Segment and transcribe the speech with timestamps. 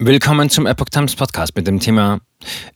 [0.00, 2.18] Willkommen zum Epoch Times Podcast mit dem Thema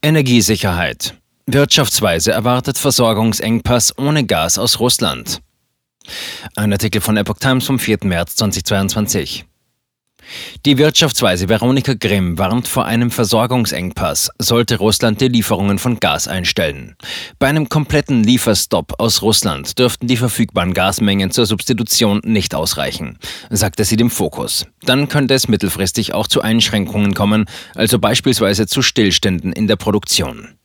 [0.01, 1.15] Energiesicherheit.
[1.47, 5.41] Wirtschaftsweise erwartet Versorgungsengpass ohne Gas aus Russland.
[6.55, 7.97] Ein Artikel von Epoch Times vom 4.
[8.05, 9.48] März 2022.
[10.65, 16.95] Die Wirtschaftsweise Veronika Grimm warnt vor einem Versorgungsengpass, sollte Russland die Lieferungen von Gas einstellen.
[17.39, 23.17] Bei einem kompletten Lieferstopp aus Russland dürften die verfügbaren Gasmengen zur Substitution nicht ausreichen,
[23.49, 24.65] sagte sie dem Fokus.
[24.83, 30.58] Dann könnte es mittelfristig auch zu Einschränkungen kommen, also beispielsweise zu Stillständen in der Produktion.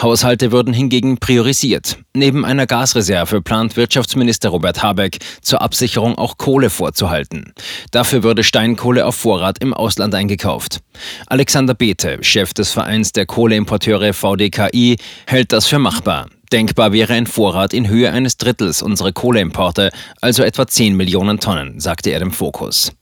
[0.00, 1.98] Haushalte würden hingegen priorisiert.
[2.14, 7.52] Neben einer Gasreserve plant Wirtschaftsminister Robert Habeck zur Absicherung auch Kohle vorzuhalten.
[7.90, 10.80] Dafür würde Steinkohle auf Vorrat im Ausland eingekauft.
[11.26, 14.96] Alexander Bethe, Chef des Vereins der Kohleimporteure VDKI,
[15.26, 16.26] hält das für machbar.
[16.52, 21.80] Denkbar wäre ein Vorrat in Höhe eines Drittels unserer Kohleimporte, also etwa 10 Millionen Tonnen,
[21.80, 22.92] sagte er dem Fokus.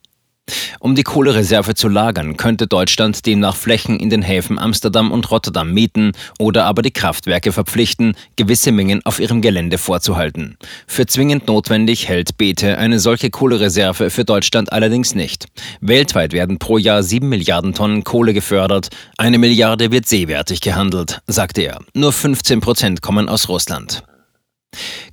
[0.84, 5.73] Um die Kohlereserve zu lagern, könnte Deutschland demnach Flächen in den Häfen Amsterdam und Rotterdam
[5.73, 10.59] mieten oder aber die Kraftwerke verpflichten, gewisse Mengen auf ihrem Gelände vorzuhalten.
[10.87, 15.46] Für zwingend notwendig hält Bethe eine solche Kohlereserve für Deutschland allerdings nicht.
[15.80, 21.63] Weltweit werden pro Jahr sieben Milliarden Tonnen Kohle gefördert, eine Milliarde wird seewertig gehandelt, sagte
[21.63, 21.79] er.
[21.95, 24.02] Nur 15 Prozent kommen aus Russland.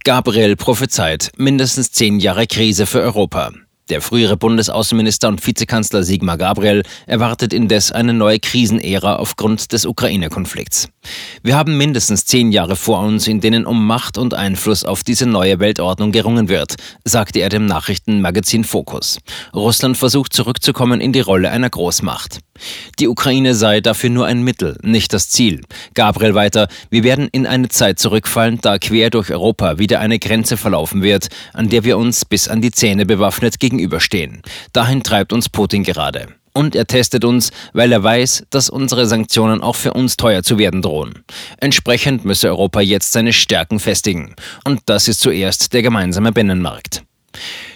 [0.03, 3.52] Gabriel prophezeit mindestens zehn Jahre Krise für Europa.
[3.89, 10.89] Der frühere Bundesaußenminister und Vizekanzler Sigmar Gabriel erwartet indes eine neue Krisenära aufgrund des Ukraine-Konflikts.
[11.43, 15.25] Wir haben mindestens zehn Jahre vor uns, in denen um Macht und Einfluss auf diese
[15.25, 19.17] neue Weltordnung gerungen wird, sagte er dem Nachrichtenmagazin Focus.
[19.53, 22.39] Russland versucht zurückzukommen in die Rolle einer Großmacht.
[23.00, 25.62] Die Ukraine sei dafür nur ein Mittel, nicht das Ziel.
[25.94, 30.58] Gabriel weiter, wir werden in eine Zeit zurückfallen, da quer durch Europa wieder eine Grenze
[30.58, 34.42] verlaufen wird, an der wir uns bis an die Zähne bewaffnet gegenüberstehen.
[34.73, 36.28] Dahin treibt uns Putin gerade.
[36.54, 40.58] Und er testet uns, weil er weiß, dass unsere Sanktionen auch für uns teuer zu
[40.58, 41.23] werden drohen.
[41.58, 44.36] Entsprechend müsse Europa jetzt seine Stärken festigen.
[44.66, 47.04] Und das ist zuerst der gemeinsame Binnenmarkt.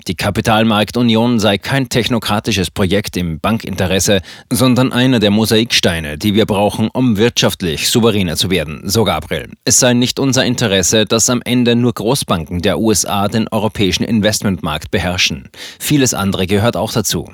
[0.08, 4.22] Die Kapitalmarktunion sei kein technokratisches Projekt im Bankinteresse,
[4.52, 9.50] sondern einer der Mosaiksteine, die wir brauchen, um wirtschaftlich souveräner zu werden, so Gabriel.
[9.66, 14.92] Es sei nicht unser Interesse, dass am Ende nur Großbanken der USA den europäischen Investmentmarkt
[14.92, 15.50] beherrschen.
[15.80, 17.30] Vieles andere gehört auch dazu.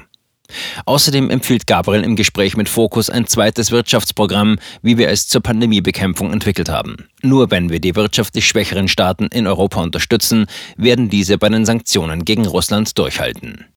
[0.85, 6.31] Außerdem empfiehlt Gabriel im Gespräch mit Focus ein zweites Wirtschaftsprogramm, wie wir es zur Pandemiebekämpfung
[6.31, 7.07] entwickelt haben.
[7.21, 12.25] Nur wenn wir die wirtschaftlich schwächeren Staaten in Europa unterstützen, werden diese bei den Sanktionen
[12.25, 13.65] gegen Russland durchhalten.